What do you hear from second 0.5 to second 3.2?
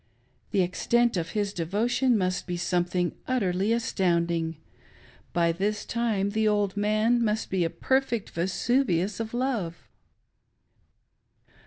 extent of his devotion must be something